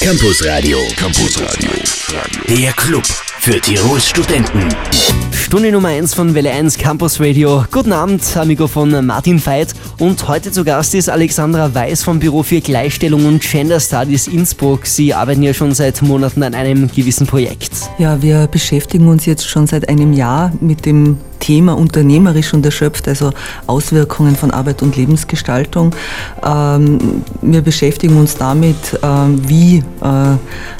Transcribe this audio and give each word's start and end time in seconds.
Campus 0.00 0.46
Radio. 0.46 0.78
Campus 0.96 1.40
Radio. 1.40 1.70
Der 2.48 2.72
Club 2.74 3.04
für 3.04 3.60
Tirols 3.60 4.08
Studenten. 4.08 4.68
Stunde 5.32 5.72
Nummer 5.72 5.88
1 5.88 6.14
von 6.14 6.34
Welle 6.34 6.52
1 6.52 6.78
Campus 6.78 7.20
Radio. 7.20 7.64
Guten 7.72 7.92
Abend, 7.92 8.22
amigo 8.36 8.68
von 8.68 9.04
Martin 9.04 9.44
Veit. 9.44 9.74
Und 9.98 10.28
heute 10.28 10.52
zu 10.52 10.62
Gast 10.62 10.94
ist 10.94 11.10
Alexandra 11.10 11.74
Weiß 11.74 12.04
vom 12.04 12.20
Büro 12.20 12.44
für 12.44 12.60
Gleichstellung 12.60 13.26
und 13.26 13.42
Gender 13.42 13.80
Studies 13.80 14.28
Innsbruck. 14.28 14.86
Sie 14.86 15.12
arbeiten 15.12 15.42
ja 15.42 15.52
schon 15.52 15.74
seit 15.74 16.00
Monaten 16.00 16.44
an 16.44 16.54
einem 16.54 16.86
gewissen 16.86 17.26
Projekt. 17.26 17.72
Ja, 17.98 18.22
wir 18.22 18.46
beschäftigen 18.46 19.08
uns 19.08 19.26
jetzt 19.26 19.48
schon 19.48 19.66
seit 19.66 19.88
einem 19.88 20.12
Jahr 20.12 20.52
mit 20.60 20.86
dem 20.86 21.18
Thema 21.48 21.78
unternehmerisch 21.78 22.52
und 22.52 22.62
erschöpft, 22.66 23.08
also 23.08 23.30
Auswirkungen 23.66 24.36
von 24.36 24.50
Arbeit 24.50 24.82
und 24.82 24.96
Lebensgestaltung. 24.96 25.94
Ähm, 26.44 27.22
wir 27.40 27.62
beschäftigen 27.62 28.18
uns 28.18 28.36
damit, 28.36 28.76
ähm, 29.02 29.40
wie 29.48 29.78
äh, 29.78 30.36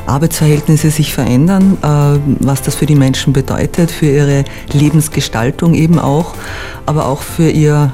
Arbeitsverhältnisse 0.07 0.91
sich 0.91 1.15
verändern, 1.15 1.79
äh, 1.81 2.19
was 2.45 2.61
das 2.61 2.75
für 2.75 2.85
die 2.85 2.97
Menschen 2.97 3.33
bedeutet, 3.33 3.91
für 3.91 4.11
ihre 4.11 4.45
Lebensgestaltung 4.71 5.73
eben 5.73 5.99
auch, 5.99 6.35
aber 6.85 7.07
auch 7.07 7.23
für 7.23 7.49
ihr, 7.49 7.91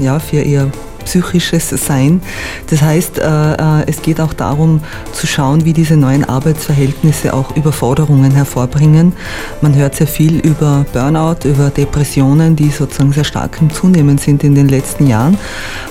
äh, 0.00 0.02
ja, 0.02 0.18
für 0.18 0.40
ihr 0.40 0.70
psychisches 1.04 1.70
Sein. 1.70 2.22
Das 2.70 2.82
heißt, 2.82 3.18
äh, 3.18 3.22
äh, 3.22 3.84
es 3.86 4.02
geht 4.02 4.20
auch 4.20 4.32
darum 4.32 4.80
zu 5.12 5.26
schauen, 5.26 5.64
wie 5.64 5.72
diese 5.72 5.96
neuen 5.96 6.24
Arbeitsverhältnisse 6.24 7.34
auch 7.34 7.54
Überforderungen 7.56 8.32
hervorbringen. 8.32 9.12
Man 9.60 9.74
hört 9.74 9.94
sehr 9.94 10.06
viel 10.06 10.38
über 10.40 10.84
Burnout, 10.92 11.48
über 11.48 11.70
Depressionen, 11.70 12.56
die 12.56 12.70
sozusagen 12.70 13.12
sehr 13.12 13.24
stark 13.24 13.58
im 13.60 13.70
Zunehmen 13.70 14.18
sind 14.18 14.44
in 14.44 14.54
den 14.54 14.68
letzten 14.68 15.06
Jahren. 15.06 15.38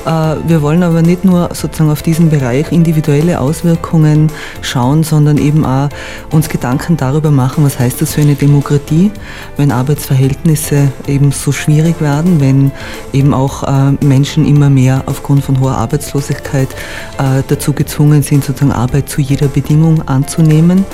Äh, 0.06 0.36
wir 0.48 0.62
wollen 0.62 0.84
aber 0.84 1.02
nicht 1.02 1.26
nur 1.26 1.50
sozusagen 1.54 1.92
auf 1.92 2.02
diesen 2.02 2.30
Bereich 2.30 2.72
individuelle 2.72 3.40
Auswirkungen 3.40 4.32
schauen, 4.62 5.04
sondern 5.04 5.38
eben 5.38 5.66
auch 5.66 5.90
uns 6.32 6.50
Gedanken 6.50 6.98
darüber 6.98 7.32
machen, 7.32 7.64
was 7.64 7.80
heißt 7.80 8.02
das 8.02 8.14
für 8.14 8.22
eine 8.22 8.36
Demokratie, 8.36 9.12
wenn 9.58 9.72
Arbeitsverhältnisse 9.72 10.92
eben 11.08 11.32
so 11.32 11.52
schwierig 11.52 12.02
werden, 12.02 12.40
wenn 12.40 12.72
eben 13.12 13.34
auch 13.34 13.64
Menschen 14.02 14.46
immer 14.46 14.70
mehr 14.70 15.03
aufgrund 15.06 15.44
von 15.44 15.60
hoher 15.60 15.78
Arbeitslosigkeit 15.78 16.70
äh, 17.18 17.44
dazu 17.48 17.74
gezwungen 17.74 18.24
sind, 18.24 18.44
sozusagen 18.44 18.72
Arbeit 18.72 19.10
zu 19.10 19.22
jeder 19.22 19.48
Bedingung 19.48 20.08
anzunehmen. 20.08 20.86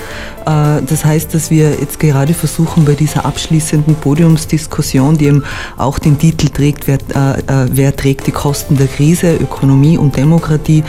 Äh, 0.45 0.81
das 0.85 1.05
heißt, 1.05 1.33
dass 1.33 1.51
wir 1.51 1.71
jetzt 1.79 1.99
gerade 1.99 2.33
versuchen, 2.33 2.85
bei 2.85 2.93
dieser 2.93 3.25
abschließenden 3.25 3.95
Podiumsdiskussion, 3.95 5.17
die 5.17 5.25
eben 5.25 5.43
auch 5.77 5.99
den 5.99 6.17
Titel 6.17 6.49
trägt, 6.49 6.87
wer, 6.87 6.97
äh, 6.97 7.67
wer 7.71 7.95
trägt 7.95 8.27
die 8.27 8.31
Kosten 8.31 8.77
der 8.77 8.87
Krise, 8.87 9.35
Ökonomie 9.35 9.97
und 9.97 10.15
Demokratie, 10.15 10.83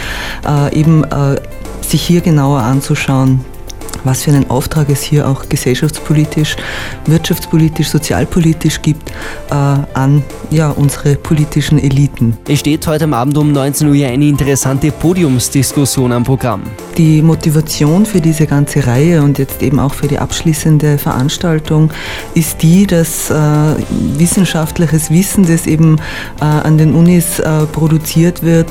eben 0.72 1.04
sich 1.82 2.02
hier 2.02 2.20
genauer 2.20 2.60
anzuschauen, 2.60 3.44
was 4.05 4.23
für 4.23 4.31
einen 4.31 4.48
Auftrag 4.51 4.89
es 4.91 5.03
hier 5.03 5.29
auch 5.29 5.48
gesellschaftspolitisch, 5.48 6.56
wirtschaftspolitisch, 7.06 7.89
sozialpolitisch 7.89 8.83
gibt 8.83 9.11
äh, 9.51 9.55
an 9.55 10.23
ja, 10.51 10.70
unsere 10.70 11.17
politischen 11.17 11.79
Eliten. 11.79 12.37
Es 12.48 12.61
steht 12.61 12.87
heute 12.87 13.05
am 13.05 13.15
Abend 13.15 13.37
um 13.39 13.53
19 13.53 13.89
Uhr 13.89 14.06
eine 14.06 14.27
interessante 14.27 14.91
Podiumsdiskussion 14.91 16.12
am 16.12 16.25
Programm. 16.25 16.62
Die 16.97 17.23
Motivation 17.23 18.05
für 18.05 18.21
diese 18.21 18.47
ganze 18.47 18.87
Reihe 18.87 19.23
und 19.23 19.39
jetzt 19.39 19.62
eben 19.62 19.78
auch 19.78 19.95
für 19.95 20.09
die 20.09 20.19
abschließende 20.19 20.98
Veranstaltung 20.98 21.91
ist 22.34 22.62
die, 22.62 22.87
dass 22.87 23.31
äh, 23.31 23.34
wissenschaftliches 24.17 25.11
Wissen, 25.11 25.47
das 25.47 25.67
eben 25.67 25.97
äh, 26.41 26.45
an 26.45 26.78
den 26.78 26.95
Unis 26.95 27.39
äh, 27.39 27.67
produziert 27.67 28.43
wird, 28.43 28.71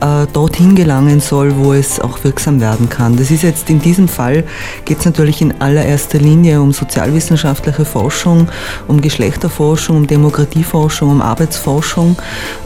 äh, 0.00 0.26
dorthin 0.32 0.74
gelangen 0.74 1.20
soll, 1.20 1.56
wo 1.56 1.72
es 1.72 2.00
auch 2.00 2.22
wirksam 2.24 2.60
werden 2.60 2.88
kann. 2.88 3.16
Das 3.16 3.30
ist 3.30 3.42
jetzt 3.42 3.70
in 3.70 3.80
diesem 3.80 4.08
Fall 4.08 4.44
geht 4.84 4.98
es 4.98 5.04
natürlich 5.04 5.40
in 5.40 5.60
allererster 5.60 6.18
Linie 6.18 6.60
um 6.60 6.72
sozialwissenschaftliche 6.72 7.84
Forschung, 7.84 8.48
um 8.88 9.00
Geschlechterforschung, 9.00 9.96
um 9.96 10.06
Demokratieforschung, 10.06 11.10
um 11.10 11.22
Arbeitsforschung. 11.22 12.16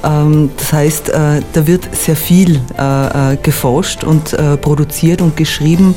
Ähm, 0.03 0.51
das 0.57 0.73
heißt, 0.73 1.09
äh, 1.09 1.43
da 1.53 1.67
wird 1.67 1.95
sehr 1.95 2.17
viel 2.17 2.61
äh, 2.79 3.33
äh, 3.33 3.37
geforscht 3.43 4.05
und 4.05 4.37
produziert 4.61 5.21
und 5.21 5.37
geschrieben. 5.37 5.95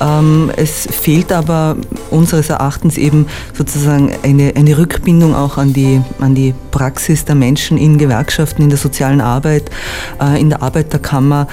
Ähm, 0.00 0.50
es 0.56 0.88
fehlt 0.90 1.32
aber 1.32 1.76
unseres 2.10 2.50
Erachtens 2.50 2.96
eben 2.98 3.26
sozusagen 3.52 4.12
eine, 4.22 4.52
eine 4.56 4.78
Rückbindung 4.78 5.34
auch 5.34 5.58
an 5.58 5.72
die, 5.72 6.00
an 6.20 6.34
die 6.34 6.54
Praxis 6.70 7.24
der 7.24 7.34
Menschen 7.34 7.78
in 7.78 7.98
Gewerkschaften, 7.98 8.62
in 8.62 8.68
der 8.68 8.78
sozialen 8.78 9.20
Arbeit, 9.20 9.70
in 10.38 10.50
der 10.50 10.62
Arbeiterkammer. 10.62 11.46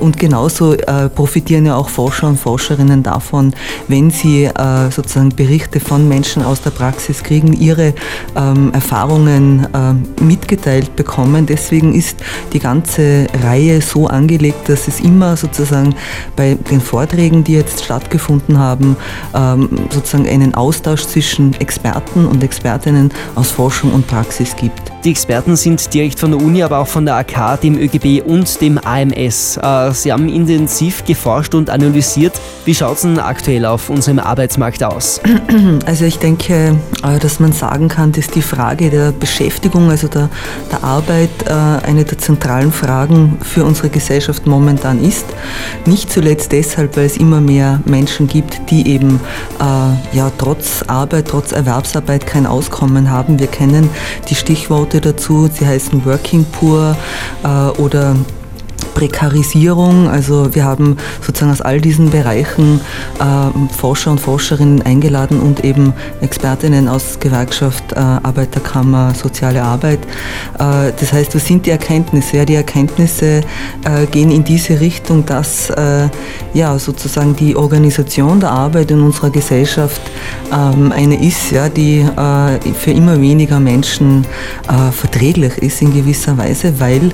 Und 0.00 0.18
genauso 0.18 0.76
profitieren 1.14 1.66
ja 1.66 1.76
auch 1.76 1.88
Forscher 1.88 2.28
und 2.28 2.38
Forscherinnen 2.38 3.02
davon, 3.02 3.33
davon, 3.34 3.52
wenn 3.88 4.10
sie 4.10 4.44
äh, 4.44 4.90
sozusagen 4.90 5.30
Berichte 5.30 5.80
von 5.80 6.08
Menschen 6.08 6.42
aus 6.42 6.62
der 6.62 6.70
Praxis 6.70 7.22
kriegen, 7.22 7.52
ihre 7.52 7.94
ähm, 8.36 8.72
Erfahrungen 8.72 9.66
äh, 9.74 10.22
mitgeteilt 10.22 10.94
bekommen. 10.96 11.46
Deswegen 11.46 11.94
ist 11.94 12.18
die 12.52 12.60
ganze 12.60 13.26
Reihe 13.42 13.80
so 13.80 14.06
angelegt, 14.06 14.68
dass 14.68 14.86
es 14.88 15.00
immer 15.00 15.36
sozusagen 15.36 15.94
bei 16.36 16.56
den 16.70 16.80
Vorträgen, 16.80 17.42
die 17.42 17.54
jetzt 17.54 17.84
stattgefunden 17.84 18.58
haben, 18.58 18.96
ähm, 19.34 19.68
sozusagen 19.90 20.28
einen 20.28 20.54
Austausch 20.54 21.02
zwischen 21.02 21.54
Experten 21.60 22.26
und 22.26 22.42
Expertinnen 22.44 23.10
aus 23.34 23.50
Forschung 23.50 23.92
und 23.92 24.06
Praxis 24.06 24.54
gibt. 24.54 24.93
Die 25.04 25.10
Experten 25.10 25.54
sind 25.54 25.92
direkt 25.92 26.18
von 26.18 26.30
der 26.30 26.40
Uni, 26.40 26.62
aber 26.62 26.78
auch 26.78 26.86
von 26.86 27.04
der 27.04 27.16
AK, 27.16 27.60
dem 27.60 27.76
ÖGB 27.76 28.22
und 28.24 28.62
dem 28.62 28.78
AMS. 28.78 29.58
Äh, 29.58 29.92
sie 29.92 30.10
haben 30.10 30.30
intensiv 30.30 31.04
geforscht 31.04 31.54
und 31.54 31.68
analysiert. 31.68 32.40
Wie 32.64 32.74
schaut 32.74 32.96
es 32.96 33.02
denn 33.02 33.18
aktuell 33.18 33.66
auf 33.66 33.90
unserem 33.90 34.18
Arbeitsmarkt 34.18 34.82
aus? 34.82 35.20
Also 35.86 36.06
ich 36.06 36.18
denke, 36.18 36.78
äh, 37.02 37.18
dass 37.18 37.38
man 37.38 37.52
sagen 37.52 37.88
kann, 37.88 38.12
dass 38.12 38.28
die 38.28 38.40
Frage 38.40 38.88
der 38.88 39.12
Beschäftigung, 39.12 39.90
also 39.90 40.08
der, 40.08 40.30
der 40.72 40.82
Arbeit, 40.82 41.30
äh, 41.46 41.52
eine 41.86 42.04
der 42.04 42.16
zentralen 42.16 42.72
Fragen 42.72 43.36
für 43.42 43.64
unsere 43.64 43.90
Gesellschaft 43.90 44.46
momentan 44.46 45.02
ist. 45.04 45.26
Nicht 45.84 46.10
zuletzt 46.10 46.52
deshalb, 46.52 46.96
weil 46.96 47.04
es 47.04 47.18
immer 47.18 47.40
mehr 47.40 47.80
Menschen 47.84 48.26
gibt, 48.26 48.70
die 48.70 48.88
eben 48.88 49.20
ja, 50.12 50.30
trotz 50.38 50.82
Arbeit, 50.86 51.28
trotz 51.28 51.52
Erwerbsarbeit 51.52 52.26
kein 52.26 52.46
Auskommen 52.46 53.10
haben. 53.10 53.38
Wir 53.38 53.46
kennen 53.46 53.88
die 54.28 54.34
Stichworte 54.34 54.93
Worte 54.94 55.00
dazu. 55.00 55.48
Sie 55.52 55.66
heißen 55.66 56.04
Working 56.04 56.44
Poor 56.44 56.96
äh, 57.42 57.48
oder 57.80 58.16
Prekarisierung. 58.94 60.08
Also 60.08 60.54
wir 60.54 60.64
haben 60.64 60.96
sozusagen 61.20 61.52
aus 61.52 61.60
all 61.60 61.80
diesen 61.80 62.10
Bereichen 62.10 62.80
äh, 63.18 63.74
Forscher 63.74 64.12
und 64.12 64.20
Forscherinnen 64.20 64.82
eingeladen 64.82 65.40
und 65.40 65.64
eben 65.64 65.92
Expertinnen 66.20 66.88
aus 66.88 67.18
Gewerkschaft, 67.20 67.92
äh, 67.92 67.96
Arbeiterkammer, 67.98 69.14
soziale 69.14 69.62
Arbeit. 69.62 70.00
Äh, 70.58 70.92
das 70.98 71.12
heißt, 71.12 71.34
was 71.34 71.46
sind 71.46 71.66
die 71.66 71.70
Erkenntnisse? 71.70 72.38
Ja, 72.38 72.44
die 72.44 72.54
Erkenntnisse 72.54 73.42
äh, 73.84 74.06
gehen 74.10 74.30
in 74.30 74.44
diese 74.44 74.80
Richtung, 74.80 75.26
dass 75.26 75.70
äh, 75.70 76.08
ja, 76.54 76.78
sozusagen 76.78 77.36
die 77.36 77.56
Organisation 77.56 78.40
der 78.40 78.50
Arbeit 78.50 78.90
in 78.90 79.00
unserer 79.00 79.30
Gesellschaft 79.30 80.00
ähm, 80.52 80.92
eine 80.92 81.20
ist, 81.20 81.50
ja, 81.50 81.68
die 81.68 82.00
äh, 82.00 82.72
für 82.72 82.92
immer 82.92 83.20
weniger 83.20 83.60
Menschen 83.60 84.26
verträglich 84.92 85.58
ist 85.58 85.82
in 85.82 85.92
gewisser 85.92 86.36
Weise, 86.38 86.78
weil 86.78 87.12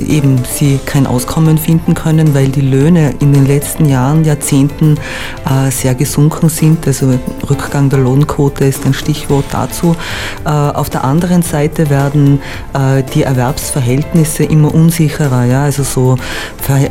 eben 0.00 0.38
sie 0.44 0.78
kein 0.92 1.06
Auskommen 1.06 1.56
finden 1.56 1.94
können, 1.94 2.34
weil 2.34 2.48
die 2.48 2.60
Löhne 2.60 3.14
in 3.20 3.32
den 3.32 3.46
letzten 3.46 3.86
Jahren, 3.86 4.26
Jahrzehnten 4.26 4.98
äh, 5.46 5.70
sehr 5.70 5.94
gesunken 5.94 6.50
sind. 6.50 6.86
Also 6.86 7.18
Rückgang 7.48 7.88
der 7.88 8.00
Lohnquote 8.00 8.66
ist 8.66 8.84
ein 8.84 8.92
Stichwort 8.92 9.46
dazu. 9.52 9.96
Äh, 10.44 10.50
auf 10.50 10.90
der 10.90 11.04
anderen 11.04 11.40
Seite 11.40 11.88
werden 11.88 12.42
äh, 12.74 13.02
die 13.14 13.22
Erwerbsverhältnisse 13.22 14.44
immer 14.44 14.74
unsicherer. 14.74 15.46
Ja? 15.46 15.62
Also 15.64 15.82
so 15.82 16.16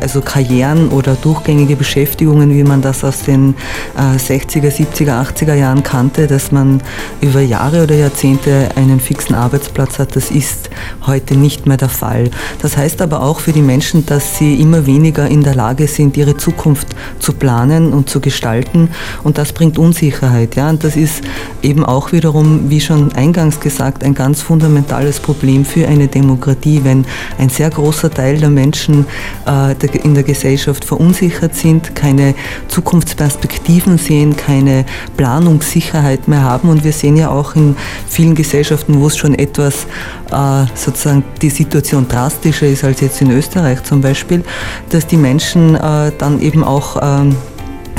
also 0.00 0.20
Karrieren 0.20 0.88
oder 0.88 1.14
durchgängige 1.14 1.76
Beschäftigungen, 1.76 2.50
wie 2.54 2.62
man 2.62 2.82
das 2.82 3.02
aus 3.04 3.22
den 3.22 3.54
60er, 3.96 4.70
70er, 4.70 5.26
80er 5.26 5.54
Jahren 5.54 5.82
kannte, 5.82 6.26
dass 6.26 6.52
man 6.52 6.82
über 7.20 7.40
Jahre 7.40 7.82
oder 7.82 7.94
Jahrzehnte 7.94 8.68
einen 8.76 9.00
fixen 9.00 9.34
Arbeitsplatz 9.34 9.98
hat, 9.98 10.14
das 10.14 10.30
ist 10.30 10.70
heute 11.06 11.36
nicht 11.36 11.66
mehr 11.66 11.78
der 11.78 11.88
Fall. 11.88 12.30
Das 12.60 12.76
heißt 12.76 13.00
aber 13.00 13.22
auch 13.22 13.40
für 13.40 13.52
die 13.52 13.62
Menschen, 13.62 13.91
Menschen, 13.92 14.06
dass 14.06 14.38
sie 14.38 14.54
immer 14.60 14.86
weniger 14.86 15.28
in 15.28 15.42
der 15.42 15.54
Lage 15.54 15.86
sind, 15.86 16.16
ihre 16.16 16.36
Zukunft 16.36 16.88
zu 17.18 17.32
planen 17.32 17.92
und 17.92 18.08
zu 18.08 18.20
gestalten. 18.20 18.88
Und 19.22 19.38
das 19.38 19.52
bringt 19.52 19.78
Unsicherheit. 19.78 20.56
Ja? 20.56 20.70
Und 20.70 20.82
das 20.82 20.96
ist 20.96 21.22
eben 21.62 21.84
auch 21.84 22.12
wiederum, 22.12 22.70
wie 22.70 22.80
schon 22.80 23.12
eingangs 23.12 23.60
gesagt, 23.60 24.04
ein 24.04 24.14
ganz 24.14 24.40
fundamentales 24.40 25.20
Problem 25.20 25.64
für 25.64 25.86
eine 25.86 26.08
Demokratie, 26.08 26.80
wenn 26.84 27.04
ein 27.38 27.48
sehr 27.48 27.70
großer 27.70 28.10
Teil 28.10 28.38
der 28.38 28.50
Menschen 28.50 29.06
äh, 29.46 29.74
in 29.98 30.14
der 30.14 30.22
Gesellschaft 30.22 30.84
verunsichert 30.84 31.54
sind, 31.54 31.94
keine 31.94 32.34
Zukunftsperspektiven 32.68 33.98
sehen, 33.98 34.36
keine 34.36 34.84
Planungssicherheit 35.16 36.28
mehr 36.28 36.42
haben. 36.42 36.68
Und 36.68 36.84
wir 36.84 36.92
sehen 36.92 37.16
ja 37.16 37.30
auch 37.30 37.54
in 37.56 37.76
vielen 38.08 38.34
Gesellschaften, 38.34 39.00
wo 39.00 39.08
es 39.08 39.16
schon 39.16 39.34
etwas 39.34 39.86
äh, 40.30 40.64
sozusagen 40.74 41.24
die 41.40 41.50
Situation 41.50 42.08
drastischer 42.08 42.66
ist 42.66 42.84
als 42.84 43.00
jetzt 43.00 43.20
in 43.20 43.30
Österreich 43.30 43.81
zum 43.82 44.00
Beispiel, 44.00 44.44
dass 44.90 45.06
die 45.06 45.16
Menschen 45.16 45.74
äh, 45.74 46.12
dann 46.16 46.40
eben 46.40 46.64
auch 46.64 46.96
ähm, 47.02 47.36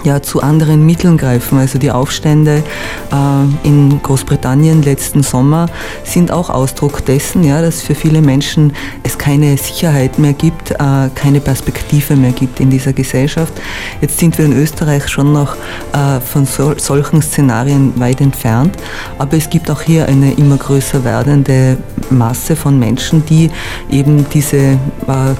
ja, 0.03 0.21
zu 0.21 0.41
anderen 0.41 0.85
Mitteln 0.85 1.17
greifen. 1.17 1.57
Also 1.57 1.79
die 1.79 1.91
Aufstände 1.91 2.63
äh, 3.11 3.67
in 3.67 4.01
Großbritannien 4.01 4.83
letzten 4.83 5.23
Sommer 5.23 5.67
sind 6.03 6.31
auch 6.31 6.49
Ausdruck 6.49 7.05
dessen, 7.05 7.43
ja, 7.43 7.61
dass 7.61 7.81
für 7.81 7.95
viele 7.95 8.21
Menschen 8.21 8.73
es 9.03 9.17
keine 9.17 9.57
Sicherheit 9.57 10.19
mehr 10.19 10.33
gibt, 10.33 10.71
äh, 10.71 11.09
keine 11.15 11.39
Perspektive 11.39 12.15
mehr 12.15 12.31
gibt 12.31 12.59
in 12.59 12.69
dieser 12.69 12.93
Gesellschaft. 12.93 13.53
Jetzt 14.01 14.19
sind 14.19 14.37
wir 14.37 14.45
in 14.45 14.53
Österreich 14.53 15.07
schon 15.07 15.33
noch 15.33 15.55
äh, 15.93 16.19
von 16.19 16.45
sol 16.45 16.79
solchen 16.79 17.21
Szenarien 17.21 17.93
weit 17.99 18.21
entfernt, 18.21 18.77
aber 19.17 19.37
es 19.37 19.49
gibt 19.49 19.69
auch 19.71 19.81
hier 19.81 20.07
eine 20.07 20.33
immer 20.33 20.57
größer 20.57 21.03
werdende 21.03 21.77
Masse 22.09 22.55
von 22.55 22.77
Menschen, 22.77 23.25
die 23.25 23.49
eben 23.89 24.25
diese 24.29 24.57
äh, 24.57 24.77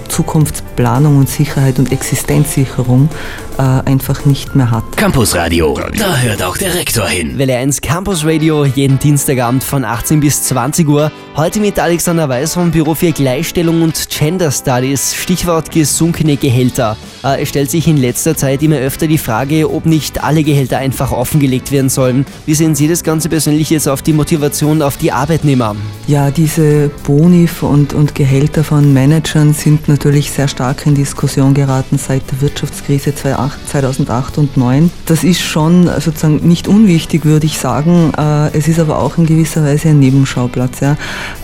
Zukunftsplanung 0.07 1.17
und 1.17 1.29
Sicherheit 1.29 1.79
und 1.79 1.91
Existenzsicherung 1.91 3.09
äh, 3.57 3.61
einfach 3.61 4.25
nicht 4.25 4.52
mehr 4.55 4.71
hat. 4.71 4.83
Campus 4.95 5.35
Radio, 5.35 5.79
da 5.97 6.17
hört 6.17 6.43
auch 6.43 6.57
der 6.57 6.73
Rektor 6.73 7.07
hin. 7.07 7.37
Welle 7.37 7.57
1 7.57 7.81
Campus 7.81 8.25
Radio, 8.25 8.65
jeden 8.65 8.99
Dienstagabend 8.99 9.63
von 9.63 9.85
18 9.85 10.19
bis 10.19 10.43
20 10.43 10.87
Uhr. 10.87 11.11
Heute 11.35 11.59
mit 11.59 11.79
Alexander 11.79 12.29
Weiß 12.29 12.53
vom 12.53 12.71
Büro 12.71 12.93
für 12.93 13.11
Gleichstellung 13.11 13.81
und 13.81 14.09
Gender 14.09 14.51
Studies. 14.51 15.15
Stichwort 15.15 15.71
gesunkene 15.71 16.37
Gehälter. 16.37 16.95
Äh, 17.23 17.41
es 17.41 17.49
stellt 17.49 17.71
sich 17.71 17.87
in 17.87 17.97
letzter 17.97 18.35
Zeit 18.35 18.61
immer 18.61 18.77
öfter 18.77 19.07
die 19.07 19.17
Frage, 19.17 19.71
ob 19.71 19.85
nicht 19.85 20.23
alle 20.23 20.43
Gehälter 20.43 20.77
einfach 20.77 21.11
offengelegt 21.11 21.71
werden 21.71 21.89
sollen. 21.89 22.25
Wie 22.45 22.53
sehen 22.53 22.75
Sie 22.75 22.87
das 22.87 23.03
Ganze 23.03 23.29
persönlich 23.29 23.69
jetzt 23.69 23.87
auf 23.87 24.01
die 24.01 24.13
Motivation 24.13 24.81
auf 24.81 24.97
die 24.97 25.11
Arbeitnehmer? 25.11 25.75
Ja, 26.07 26.31
diese 26.31 26.89
Boni 27.03 27.47
und, 27.61 27.93
und 27.93 28.13
Gehälter 28.13 28.63
von 28.63 28.93
Managern 28.93 29.53
sind 29.53 29.87
natürlich 29.87 30.31
sehr 30.31 30.47
stark 30.47 30.85
in 30.85 30.95
Diskussion 30.95 31.53
geraten 31.53 31.97
seit 31.97 32.29
der 32.29 32.41
Wirtschaftskrise 32.41 33.15
2008 33.15 34.37
und 34.37 34.42
2009. 34.47 34.91
Das 35.05 35.23
ist 35.23 35.41
schon 35.41 35.87
sozusagen 35.99 36.47
nicht 36.47 36.67
unwichtig, 36.67 37.25
würde 37.25 37.45
ich 37.45 37.57
sagen. 37.57 38.11
Äh, 38.17 38.57
es 38.57 38.67
ist 38.67 38.79
aber 38.79 38.99
auch 38.99 39.17
in 39.17 39.25
gewisser 39.25 39.63
Weise 39.63 39.89
ein 39.89 39.99
Nebenschauplatz. 39.99 40.79
Ja. 40.79 40.97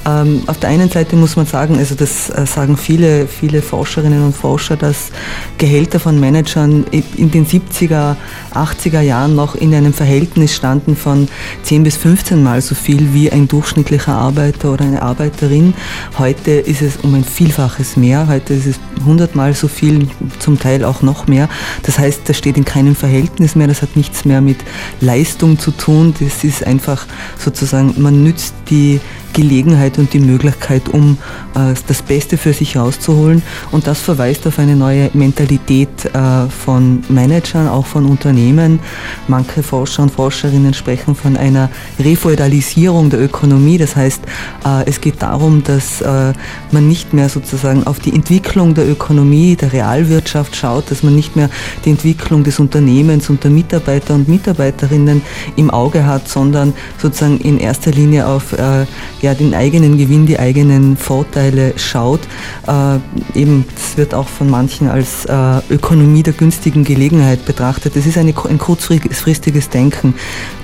Ähm, 0.06 0.44
auf 0.48 0.60
der 0.60 0.70
einen 0.70 0.90
Seite 0.90 1.16
muss 1.16 1.36
man 1.36 1.46
sagen, 1.46 1.78
also 1.78 1.96
das 1.96 2.30
äh, 2.30 2.46
sagen 2.46 2.78
viele, 2.78 3.28
viele 3.28 3.62
Forscherinnen 3.62 4.24
und 4.24 4.36
Forscher, 4.36 4.76
dass 4.76 5.12
Gehälter 5.58 6.00
von 6.00 6.20
Managern 6.20 6.86
in 6.92 7.32
den 7.32 7.46
70er, 7.46 8.16
80er 8.54 9.02
Jahren 9.02 9.36
noch 9.36 9.56
in 9.56 9.74
einem 9.74 9.94
Verhältnis 9.94 10.56
standen 10.56 10.96
von 10.96 11.28
10 11.64 11.84
bis 11.84 11.98
15 11.98 12.42
Mal 12.42 12.62
so 12.62 12.76
viel 12.76 13.14
wie 13.14 13.32
ein 13.32 13.48
durchschnittlicher 13.48 14.14
Arbeiter 14.14 14.74
oder 14.74 14.86
eine 14.86 15.02
Arbeiterin. 15.02 15.74
Heute 16.18 16.52
ist 16.52 16.82
es 16.82 16.98
um 16.98 17.14
ein 17.16 17.24
Vielfaches 17.24 17.98
mehr. 17.98 18.28
Heute 18.28 18.54
ist 18.54 18.66
es 18.66 18.80
100 19.02 19.36
Mal 19.36 19.54
so 19.54 19.68
viel, 19.68 20.08
zum 20.40 20.60
Teil 20.60 20.84
auch 20.84 21.02
noch 21.02 21.28
mehr. 21.28 21.50
Das 21.84 22.00
heißt, 22.00 22.22
das 22.26 22.38
steht 22.38 22.58
in 22.58 22.66
keinem 22.66 22.89
Verhältnis 22.96 23.56
mehr. 23.56 23.68
Das 23.68 23.82
hat 23.82 23.96
nichts 23.96 24.26
mehr 24.26 24.42
mit 24.42 24.58
Leistung 25.02 25.60
zu 25.60 25.72
tun. 25.72 26.14
Das 26.20 26.44
ist 26.44 26.64
einfach 26.66 27.06
sozusagen, 27.38 27.94
man 28.02 28.24
nützt 28.24 28.54
die 28.70 29.00
Gelegenheit 29.34 29.98
und 29.98 30.14
die 30.14 30.20
Möglichkeit, 30.20 30.90
um 30.90 31.18
äh, 31.56 31.74
das 31.88 32.02
Beste 32.02 32.38
für 32.38 32.54
sich 32.54 32.78
rauszuholen. 32.78 33.42
Und 33.72 33.88
das 33.88 34.00
verweist 34.02 34.48
auf 34.48 34.60
eine 34.60 34.76
neue 34.76 35.10
Mentalität 35.14 35.90
äh, 36.06 36.50
von 36.50 37.04
Managern, 37.10 37.68
auch 37.68 37.86
von 37.86 38.06
Unternehmen. 38.06 38.80
Manche 39.28 39.64
Forscher 39.64 40.04
und 40.04 40.12
Forscherinnen 40.12 40.74
sprechen 40.74 41.16
von 41.16 41.38
einer 41.38 41.70
Refeudalisierung 42.00 43.10
der 43.10 43.22
Ökonomie. 43.22 43.78
Das 43.78 43.96
heißt, 43.96 44.22
äh, 44.66 44.90
es 44.90 45.02
geht 45.02 45.22
darum, 45.22 45.64
dass 45.64 46.02
äh, 46.02 46.34
man 46.72 46.88
nicht 46.88 47.14
mehr 47.14 47.30
sozusagen 47.30 47.86
auf 47.86 48.00
die 48.00 48.14
Entwicklung 48.14 48.74
der 48.74 48.90
Ökonomie, 48.90 49.56
der 49.56 49.74
Realwirtschaft 49.74 50.56
schaut, 50.56 50.92
dass 50.92 51.04
man 51.04 51.16
nicht 51.16 51.36
mehr 51.36 51.50
die 51.86 51.92
Entwicklung 51.92 52.44
des 52.44 52.60
Unternehmens 52.60 53.30
und 53.30 53.44
der 53.44 53.52
Mitarbeiter 53.52 54.16
und 54.16 54.28
Mitarbeiterinnen 54.28 55.22
im 55.56 55.70
Auge 55.70 56.06
hat, 56.06 56.28
sondern 56.28 56.74
sozusagen 56.98 57.40
in 57.40 57.60
erster 57.60 57.92
Linie 57.92 58.28
auf 58.28 58.54
äh, 58.54 58.86
ja, 59.22 59.34
den 59.34 59.54
eigenen 59.54 59.98
Gewinn, 59.98 60.26
die 60.26 60.40
eigenen 60.40 60.98
Vorteile 60.98 61.74
schaut. 61.78 62.22
Äh, 62.68 63.40
eben, 63.40 63.66
das 63.76 63.98
wird 63.98 64.14
auch 64.14 64.28
von 64.28 64.50
manchen 64.50 64.88
als 64.90 65.26
äh, 65.26 65.60
Ökonomie 65.70 66.24
der 66.24 66.34
günstigen 66.34 66.84
Gelegenheit 66.84 67.46
betrachtet. 67.46 67.96
Das 67.96 68.06
ist 68.06 68.18
eine, 68.18 68.34
ein 68.48 68.58
kurzfristiges 68.58 69.70
Denken, 69.70 70.14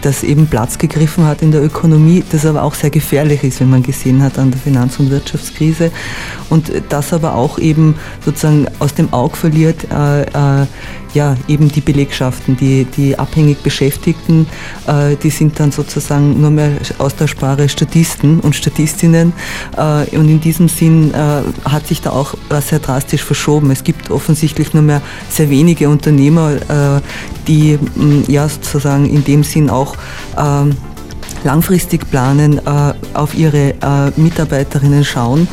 das 0.02 0.24
eben 0.24 0.48
Platz 0.48 0.78
gegriffen 0.78 1.26
hat 1.26 1.42
in 1.42 1.52
der 1.52 1.64
Ökonomie, 1.64 2.24
das 2.32 2.46
aber 2.46 2.64
auch 2.64 2.74
sehr 2.74 2.90
gefährlich 2.90 3.44
ist, 3.44 3.60
wenn 3.60 3.70
man 3.70 3.84
gesehen 3.84 4.22
hat 4.24 4.38
an 4.38 4.52
der 4.52 4.60
Finanz- 4.60 5.00
und 5.00 5.10
Wirtschaftskrise. 5.12 5.92
Und 6.50 6.72
das 6.90 7.14
aber 7.14 7.36
auch 7.36 7.60
eben 7.60 7.96
sozusagen 8.24 8.68
aus 8.80 8.94
dem 8.94 9.12
Auge 9.14 9.36
verliert, 9.36 9.88
äh, 9.92 10.62
äh 10.62 10.66
ja, 11.16 11.36
eben 11.48 11.70
die 11.70 11.82
Belegschaften, 11.82 12.58
die, 12.58 12.86
die 12.86 13.18
abhängig 13.18 13.64
Beschäftigten, 13.64 14.48
äh, 14.86 15.16
die 15.16 15.30
sind 15.30 15.60
dann 15.60 15.72
sozusagen 15.72 16.40
nur 16.40 16.52
mehr 16.52 16.72
austauschbare 16.98 17.68
Statisten 17.70 18.40
und 18.42 18.56
Statistinnen. 18.56 19.34
Äh, 19.78 20.16
und 20.18 20.30
in 20.30 20.40
diesem 20.40 20.68
Sinn 20.68 21.14
äh, 21.14 21.42
hat 21.68 21.88
sich 21.88 22.02
da 22.02 22.12
auch 22.12 22.36
was 22.50 22.70
sehr 22.70 22.80
drastisch 22.80 23.24
verschoben. 23.24 23.72
Es 23.72 23.84
gibt 23.84 24.12
offensichtlich 24.12 24.74
nur 24.74 24.84
mehr 24.84 25.02
sehr 25.30 25.50
wenige 25.50 25.90
Unternehmer, 25.90 26.54
äh, 26.56 27.02
die 27.48 27.80
ja 28.28 28.48
sozusagen 28.50 29.06
in 29.10 29.24
dem 29.24 29.44
Sinn 29.44 29.70
auch 29.70 29.96
ähm, 30.38 30.76
langfristig 31.46 32.10
planen, 32.10 32.58
äh, 32.58 32.94
auf 33.14 33.34
ihre 33.36 33.76
äh, 33.82 34.12
Mitarbeiterinnen 34.18 35.06
schauen 35.06 35.48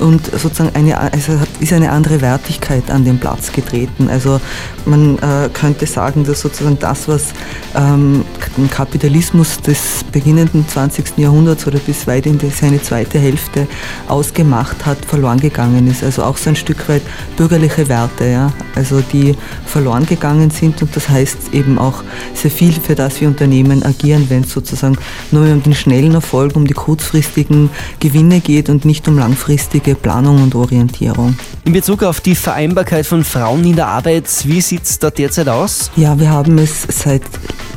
und 0.00 0.26
sozusagen 0.26 0.74
eine, 0.74 0.98
also 0.98 1.38
ist 1.60 1.72
eine 1.72 1.90
andere 1.90 2.20
Wertigkeit 2.20 2.90
an 2.90 3.04
den 3.04 3.18
Platz 3.18 3.52
getreten. 3.52 4.08
Also 4.10 4.40
man 4.86 5.18
äh, 5.18 5.48
könnte 5.52 5.86
sagen, 5.86 6.24
dass 6.24 6.40
sozusagen 6.40 6.78
das, 6.78 7.08
was 7.08 7.32
ähm, 7.74 8.24
den 8.56 8.68
Kapitalismus 8.68 9.60
des 9.60 10.04
beginnenden 10.12 10.66
20. 10.68 11.16
Jahrhunderts 11.18 11.66
oder 11.66 11.78
bis 11.78 12.06
weit 12.06 12.26
in 12.26 12.38
seine 12.50 12.82
zweite 12.82 13.18
Hälfte 13.18 13.66
ausgemacht 14.08 14.84
hat, 14.84 15.04
verloren 15.04 15.40
gegangen 15.40 15.86
ist. 15.88 16.02
Also 16.02 16.24
auch 16.24 16.36
so 16.36 16.50
ein 16.50 16.56
Stück 16.56 16.88
weit 16.88 17.02
bürgerliche 17.36 17.88
Werte, 17.88 18.26
ja? 18.26 18.52
also 18.74 19.00
die 19.00 19.36
verloren 19.66 20.06
gegangen 20.06 20.50
sind 20.50 20.82
und 20.82 20.94
das 20.96 21.08
heißt 21.08 21.52
eben 21.52 21.78
auch 21.78 22.02
sehr 22.34 22.50
viel, 22.50 22.72
für 22.72 22.94
das 22.94 23.20
wir 23.20 23.28
Unternehmen 23.28 23.82
agieren, 23.84 24.26
wenn 24.28 24.42
es 24.42 24.50
sozusagen 24.50 24.96
nur 25.34 25.52
um 25.52 25.62
den 25.62 25.74
schnellen 25.74 26.14
Erfolg, 26.14 26.56
um 26.56 26.66
die 26.66 26.72
kurzfristigen 26.72 27.68
Gewinne 28.00 28.40
geht 28.40 28.70
und 28.70 28.84
nicht 28.84 29.06
um 29.08 29.18
langfristige 29.18 29.94
Planung 29.94 30.42
und 30.42 30.54
Orientierung. 30.54 31.36
In 31.64 31.72
Bezug 31.74 32.02
auf 32.02 32.20
die 32.20 32.34
Vereinbarkeit 32.34 33.04
von 33.04 33.24
Frauen 33.24 33.64
in 33.64 33.76
der 33.76 33.88
Arbeit, 33.88 34.26
wie 34.44 34.60
sieht 34.60 34.84
es 34.84 34.98
da 34.98 35.10
derzeit 35.10 35.48
aus? 35.48 35.90
Ja, 35.96 36.18
wir 36.18 36.30
haben 36.30 36.56
es 36.58 36.86
seit 36.88 37.22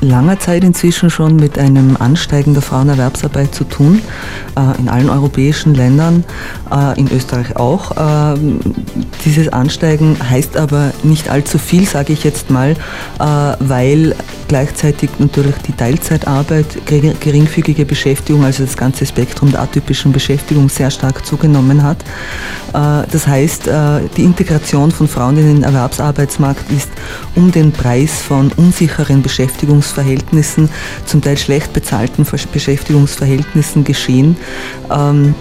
langer 0.02 0.40
Zeit 0.40 0.64
inzwischen 0.64 1.10
schon 1.10 1.36
mit 1.36 1.58
einem 1.58 1.98
Ansteigen 1.98 2.54
der 2.54 2.62
Frauenerwerbsarbeit 2.62 3.54
zu 3.54 3.64
tun, 3.64 4.02
äh, 4.56 4.80
in 4.80 4.90
allen 4.90 5.10
europäischen 5.10 5.74
Ländern, 5.74 6.24
äh, 6.72 7.00
in 7.00 7.12
Österreich 7.12 7.56
auch. 7.56 7.92
Äh, 7.92 8.40
dieses 9.26 9.52
Ansteigen 9.52 10.18
heißt 10.30 10.58
aber 10.58 10.92
nicht 11.04 11.30
allzu 11.30 11.58
viel, 11.58 11.88
sage 11.88 12.14
ich 12.14 12.24
jetzt 12.24 12.50
mal, 12.50 12.76
weil 13.60 14.16
gleichzeitig 14.48 15.10
natürlich 15.20 15.56
die 15.68 15.74
Teilzeitarbeit, 15.74 16.66
geringfügige 16.86 17.86
Beschäftigung, 17.86 18.46
also 18.46 18.64
das 18.64 18.78
ganze 18.78 19.06
Spektrum 19.06 19.52
der 19.52 19.62
atypischen 19.62 20.12
Beschäftigung 20.12 20.70
sehr 20.70 20.92
stark 20.92 21.26
zugenommen 21.26 21.84
hat. 21.84 21.98
Das 22.74 23.28
heißt, 23.28 23.70
die 24.16 24.24
Integration 24.24 24.92
von 24.92 25.08
Frauen 25.08 25.38
in 25.38 25.56
den 25.56 25.64
Erwerbsarbeitsmarkt 25.64 26.72
ist 26.72 26.90
um 27.36 27.52
den 27.52 27.72
Preis 27.72 28.22
von 28.22 28.52
unsicheren 28.56 29.22
Beschäftigungsverhältnissen, 29.88 30.70
zum 31.06 31.22
Teil 31.22 31.38
schlecht 31.38 31.74
bezahlten 31.74 32.26
Beschäftigungsverhältnissen 32.52 33.84
geschehen. 33.84 34.38
Ähm, 34.92 35.36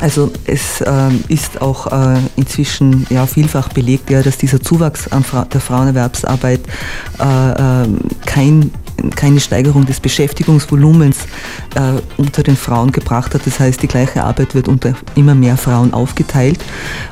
also 0.00 0.32
es 0.44 0.80
äh, 0.80 1.10
ist 1.28 1.62
auch 1.62 1.86
äh, 1.86 2.18
inzwischen 2.36 3.06
ja, 3.10 3.26
vielfach 3.26 3.68
belegt, 3.68 4.10
ja, 4.10 4.22
dass 4.22 4.36
dieser 4.36 4.60
Zuwachs 4.60 5.06
der 5.06 5.60
Frauenerwerbsarbeit 5.60 6.60
äh, 7.20 7.22
ähm, 7.22 7.98
kein 8.26 8.72
keine 9.16 9.40
Steigerung 9.40 9.86
des 9.86 10.00
Beschäftigungsvolumens 10.00 11.18
äh, 11.74 12.00
unter 12.16 12.42
den 12.42 12.56
Frauen 12.56 12.92
gebracht 12.92 13.34
hat. 13.34 13.42
Das 13.46 13.60
heißt, 13.60 13.82
die 13.82 13.88
gleiche 13.88 14.24
Arbeit 14.24 14.54
wird 14.54 14.68
unter 14.68 14.94
immer 15.14 15.34
mehr 15.34 15.56
Frauen 15.56 15.92
aufgeteilt. 15.92 16.60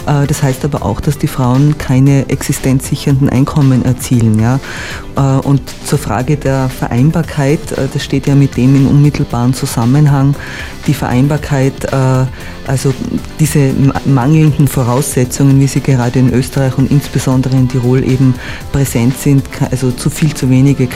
Äh, 0.06 0.26
das 0.26 0.42
heißt 0.42 0.64
aber 0.64 0.84
auch, 0.84 1.00
dass 1.00 1.18
die 1.18 1.28
Frauen 1.28 1.76
keine 1.78 2.28
existenzsichernden 2.28 3.28
Einkommen 3.28 3.84
erzielen. 3.84 4.38
Ja? 4.40 4.60
Äh, 5.16 5.20
und 5.46 5.62
zur 5.84 5.98
Frage 5.98 6.36
der 6.36 6.68
Vereinbarkeit, 6.68 7.72
äh, 7.72 7.88
das 7.92 8.04
steht 8.04 8.26
ja 8.26 8.34
mit 8.34 8.56
dem 8.56 8.74
in 8.76 8.86
unmittelbaren 8.86 9.54
Zusammenhang, 9.54 10.34
die 10.86 10.94
Vereinbarkeit, 10.94 11.92
äh, 11.92 12.26
also 12.66 12.94
diese 13.38 13.72
mangelnden 14.04 14.68
Voraussetzungen, 14.68 15.60
wie 15.60 15.66
sie 15.66 15.80
gerade 15.80 16.18
in 16.18 16.32
Österreich 16.32 16.78
und 16.78 16.90
insbesondere 16.90 17.56
in 17.56 17.68
Tirol 17.68 18.04
eben 18.04 18.34
präsent 18.70 19.18
sind, 19.18 19.44
also 19.70 19.90
zu 19.90 20.10
viel, 20.10 20.34
zu 20.34 20.48
wenige 20.48 20.86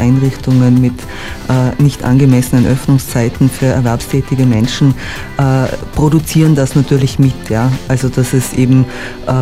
Kinderbetreuungseinrichtungen 0.00 0.80
mit 0.80 0.94
äh, 1.48 1.82
nicht 1.82 2.04
angemessenen 2.04 2.66
Öffnungszeiten 2.66 3.48
für 3.50 3.66
erwerbstätige 3.66 4.46
Menschen, 4.46 4.94
äh, 5.38 5.66
produzieren 5.94 6.54
das 6.54 6.74
natürlich 6.74 7.18
mit. 7.18 7.48
Ja? 7.48 7.70
Also 7.88 8.08
dass 8.08 8.32
es 8.32 8.52
eben 8.54 8.86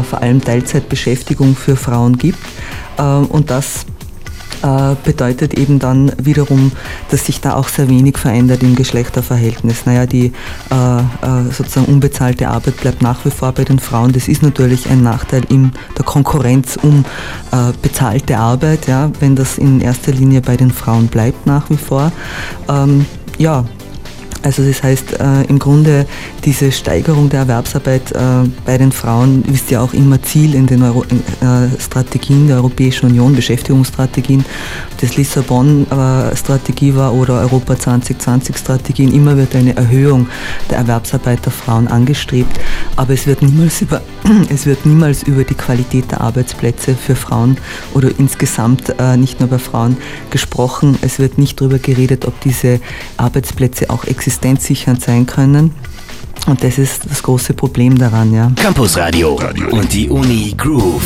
vor 0.08 0.22
allem 0.22 0.42
Teilzeitbeschäftigung 0.42 1.54
für 1.54 1.76
Frauen 1.76 2.18
gibt. 2.18 2.38
und 2.98 3.50
das 3.50 3.86
äh, 4.62 4.96
bedeutet 5.04 5.54
eben 5.54 5.78
dann 5.78 6.12
wiederum, 6.18 6.72
dass 7.10 7.26
sich 7.26 7.40
da 7.40 7.54
auch 7.54 7.68
sehr 7.68 7.88
wenig 7.88 8.18
verändert 8.18 8.62
im 8.62 8.74
Geschlechterverhältnis. 8.74 9.86
Naja, 9.86 10.06
die 10.06 10.32
äh, 10.70 10.98
äh, 10.98 11.50
sozusagen 11.52 11.86
unbezahlte 11.86 12.48
Arbeit 12.48 12.76
bleibt 12.78 13.02
nach 13.02 13.24
wie 13.24 13.30
vor 13.30 13.52
bei 13.52 13.64
den 13.64 13.78
Frauen. 13.78 14.12
Das 14.12 14.28
ist 14.28 14.42
natürlich 14.42 14.88
ein 14.88 15.02
Nachteil 15.02 15.42
in 15.48 15.72
der 15.96 16.04
Konkurrenz 16.04 16.78
um 16.82 17.04
äh, 17.52 17.72
bezahlte 17.82 18.38
Arbeit, 18.38 18.86
ja, 18.86 19.10
wenn 19.20 19.36
das 19.36 19.58
in 19.58 19.80
erster 19.80 20.12
Linie 20.12 20.40
bei 20.40 20.56
den 20.56 20.70
Frauen 20.70 21.08
bleibt 21.08 21.46
nach 21.46 21.70
wie 21.70 21.76
vor. 21.76 22.12
Ähm, 22.68 23.06
ja, 23.38 23.64
also 24.42 24.64
das 24.64 24.82
heißt 24.82 25.20
äh, 25.20 25.42
im 25.48 25.58
Grunde 25.58 26.06
diese 26.44 26.70
Steigerung 26.72 27.28
der 27.28 27.40
Erwerbsarbeit 27.40 28.12
äh, 28.12 28.48
bei 28.64 28.78
den 28.78 28.92
Frauen 28.92 29.44
ist 29.44 29.70
ja 29.70 29.80
auch 29.80 29.92
immer 29.92 30.22
Ziel 30.22 30.54
in 30.54 30.66
den 30.66 30.82
Euro 30.82 31.04
äh, 31.04 31.80
Strategien 31.80 32.46
der 32.46 32.56
Europäischen 32.56 33.06
Union, 33.06 33.34
Beschäftigungsstrategien. 33.34 34.44
Das 35.00 35.16
Lissabon-Strategie 35.16 36.94
war 36.94 37.14
oder 37.14 37.40
Europa 37.40 37.74
2020-Strategien. 37.74 39.12
Immer 39.12 39.36
wird 39.36 39.54
eine 39.54 39.76
Erhöhung 39.76 40.28
der 40.70 40.78
Erwerbsarbeit 40.78 41.44
der 41.44 41.52
Frauen 41.52 41.88
angestrebt, 41.88 42.58
aber 42.98 43.14
es 43.14 43.28
wird 43.28 43.42
niemals 43.42 43.80
über, 43.80 44.02
es 44.50 44.66
wird 44.66 44.84
niemals 44.84 45.22
über 45.22 45.44
die 45.44 45.54
Qualität 45.54 46.10
der 46.10 46.20
Arbeitsplätze 46.20 46.96
für 46.96 47.14
Frauen 47.14 47.56
oder 47.94 48.10
insgesamt 48.18 48.92
äh, 48.98 49.16
nicht 49.16 49.38
nur 49.38 49.48
bei 49.48 49.58
Frauen 49.58 49.96
gesprochen. 50.30 50.98
Es 51.00 51.20
wird 51.20 51.38
nicht 51.38 51.60
darüber 51.60 51.78
geredet, 51.78 52.26
ob 52.26 52.38
diese 52.40 52.80
Arbeitsplätze 53.16 53.88
auch 53.88 54.04
existenzsichernd 54.04 55.00
sein 55.00 55.26
können. 55.26 55.72
Und 56.48 56.64
das 56.64 56.78
ist 56.78 57.02
das 57.08 57.22
große 57.22 57.54
Problem 57.54 57.96
daran, 57.96 58.32
ja. 58.32 58.50
Campus 58.56 58.96
Radio 58.96 59.38
und 59.70 59.92
die 59.92 60.08
Uni 60.08 60.54
Groove. 60.56 61.02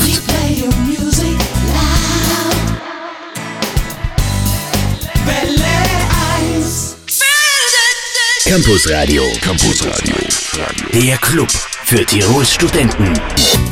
Campus 8.46 8.90
Radio. 8.90 9.24
Campus 9.42 9.86
Radio. 9.86 10.16
Der 10.92 11.16
Club 11.18 11.48
für 11.84 12.04
Tirols 12.04 12.52
Studenten. 12.52 13.12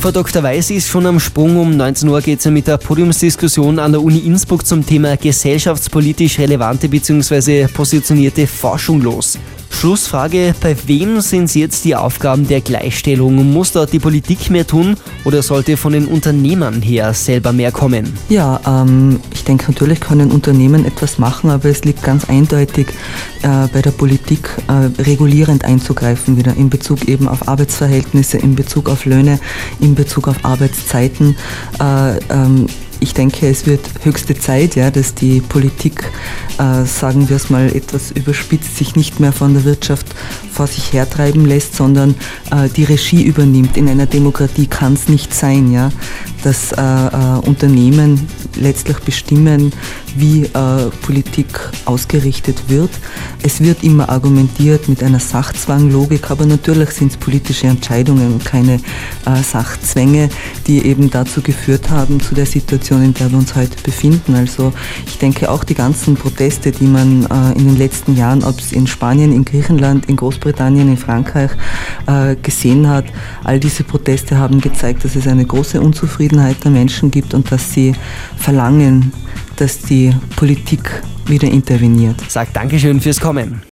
Frau 0.01 0.11
Dr. 0.11 0.43
Weiß 0.43 0.71
ist 0.71 0.89
schon 0.89 1.07
am 1.07 1.21
Sprung. 1.21 1.57
Um 1.57 1.77
19 1.77 2.09
Uhr 2.09 2.21
geht 2.21 2.41
es 2.41 2.47
mit 2.47 2.67
der 2.67 2.79
Podiumsdiskussion 2.79 3.79
an 3.79 3.93
der 3.93 4.03
Uni 4.03 4.19
Innsbruck 4.19 4.67
zum 4.67 4.85
Thema 4.85 5.17
gesellschaftspolitisch 5.17 6.39
relevante 6.39 6.89
bzw. 6.89 7.67
positionierte 7.69 8.47
Forschung 8.47 9.01
los. 9.01 9.39
Schlussfrage, 9.71 10.55
bei 10.61 10.77
wem 10.87 11.21
sind 11.23 11.55
jetzt 11.55 11.85
die 11.85 11.97
Aufgaben 11.97 12.47
der 12.47 12.61
Gleichstellung? 12.61 13.51
Muss 13.51 13.73
dort 13.73 13.93
die 13.93 13.99
Politik 13.99 14.51
mehr 14.51 14.67
tun 14.67 14.97
oder 15.25 15.43
sollte 15.43 15.77
von 15.79 15.93
den 15.93 16.07
Unternehmern 16.07 16.83
her 16.83 17.15
selber 17.15 17.53
mehr 17.53 17.73
kommen? 17.73 18.13
Ja, 18.29 18.61
ähm, 18.67 19.21
ich 19.33 19.45
denke 19.45 19.71
natürlich 19.71 20.01
können 20.01 20.31
Unternehmen 20.33 20.85
etwas 20.85 21.19
machen, 21.19 21.49
aber 21.49 21.71
es 21.71 21.85
liegt 21.85 22.03
ganz 22.03 22.29
eindeutig 22.29 22.89
äh, 23.43 23.69
bei 23.73 23.81
der 23.81 23.93
Politik 23.93 24.51
äh, 24.69 25.03
regulierend 25.03 25.65
einzugreifen 25.65 26.37
wieder 26.37 26.55
in 26.57 26.69
Bezug 26.69 27.09
eben 27.09 27.27
auf 27.27 27.49
Arbeitsverhältnisse, 27.49 28.37
in 28.37 28.57
Bezug 28.57 28.91
auf 28.91 29.07
Löhne, 29.07 29.41
in 29.81 29.95
Bezug 29.95 30.29
auf 30.29 30.45
Arbeitszeiten. 30.45 31.37
Äh, 31.81 32.19
ähm, 32.31 32.67
ich 33.01 33.15
denke, 33.15 33.49
es 33.49 33.67
wird 33.67 33.81
höchste 34.03 34.39
Zeit, 34.39 34.77
ja, 34.77 34.91
dass 34.91 35.15
die 35.15 35.41
Politik, 35.41 36.05
äh, 36.59 36.85
sagen 36.85 37.29
wir 37.29 37.37
es 37.37 37.51
mal 37.51 37.75
etwas 37.75 38.11
überspitzt, 38.11 38.77
sich 38.77 38.95
nicht 38.95 39.21
mehr 39.21 39.33
von 39.33 39.55
der 39.55 39.65
Wirtschaft 39.65 40.07
vor 40.53 40.67
sich 40.67 40.93
hertreiben 40.93 41.47
lässt, 41.47 41.75
sondern 41.75 42.15
äh, 42.51 42.69
die 42.69 42.85
Regie 42.85 43.23
übernimmt. 43.23 43.77
In 43.77 43.89
einer 43.89 44.07
Demokratie 44.07 44.67
kann 44.67 44.93
es 44.93 45.09
nicht 45.09 45.35
sein, 45.35 45.73
ja, 45.73 45.91
dass 46.45 46.73
äh, 46.73 46.81
äh, 46.81 47.47
Unternehmen 47.47 48.27
letztlich 48.57 48.99
bestimmen, 48.99 49.73
wie 50.17 50.45
äh, 50.45 50.91
Politik 51.03 51.47
ausgerichtet 51.85 52.69
wird. 52.69 52.91
Es 53.43 53.61
wird 53.61 53.83
immer 53.83 54.09
argumentiert 54.09 54.89
mit 54.89 55.03
einer 55.03 55.21
Sachzwanglogik, 55.21 56.31
aber 56.31 56.47
natürlich 56.47 56.91
sind 56.91 57.13
es 57.13 57.17
politische 57.17 57.69
Entscheidungen 57.69 58.35
und 58.35 58.45
keine 58.45 58.75
äh, 58.75 59.43
Sachzwänge, 59.43 60.29
die 60.67 60.85
eben 60.85 61.11
dazu 61.11 61.43
geführt 61.43 61.91
haben, 61.91 62.21
zu 62.21 62.35
der 62.35 62.47
Situation, 62.91 63.03
in 63.03 63.15
der 63.15 63.31
wir 63.31 63.39
uns 63.39 63.55
heute 63.55 63.81
befinden. 63.83 64.35
Also 64.35 64.73
ich 65.07 65.19
denke 65.19 65.51
auch 65.51 65.65
die 65.65 65.75
ganzen 65.75 66.17
Proteste, 66.17 66.73
die 66.73 66.87
man 66.87 67.25
äh, 67.27 67.59
in 67.59 67.67
den 67.67 67.77
letzten 67.77 68.17
Jahren, 68.17 68.43
ob 68.43 68.59
es 68.59 68.73
in 68.73 68.87
Spanien, 68.87 69.33
in 69.33 69.45
Griechenland, 69.45 70.07
in 70.07 70.17
Großbritannien, 70.17 70.89
in 70.89 70.97
Frankreich 70.97 71.53
äh, 72.07 72.37
gesehen 72.37 72.89
hat, 72.89 73.05
all 73.45 73.61
diese 73.61 73.85
Proteste 73.85 74.39
haben 74.39 74.61
gezeigt, 74.61 75.05
dass 75.05 75.15
es 75.17 75.27
eine 75.27 75.45
große 75.45 75.81
Unzufriedenheit 75.81 76.65
der 76.65 76.73
Menschen 76.73 77.11
gibt 77.11 77.35
und 77.35 77.51
dass 77.53 77.73
sie 77.73 77.95
verlangen, 78.37 79.13
dass 79.57 79.81
die 79.81 80.13
Politik 80.37 81.03
wieder 81.27 81.49
interveniert. 81.49 82.21
Sagt 82.29 82.57
Dankeschön 82.57 83.01
fürs 83.01 83.21
Kommen. 83.21 83.63